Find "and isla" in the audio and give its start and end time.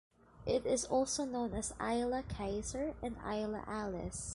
3.03-3.63